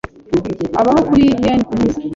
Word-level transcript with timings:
Abaho 0.79 0.99
kuri 1.09 1.25
yen 1.43 1.59
kumunsi. 1.67 2.01